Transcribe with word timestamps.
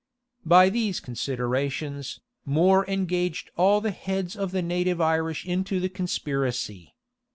[*] 0.29 0.45
By 0.55 0.69
these 0.69 0.99
considerations, 0.99 2.19
More 2.43 2.89
engaged 2.89 3.51
all 3.55 3.81
the 3.81 3.91
heads 3.91 4.35
of 4.35 4.49
the 4.49 4.63
native 4.63 4.99
Irish 4.99 5.45
into 5.45 5.79
the 5.79 5.89
conspiracy. 5.89 6.95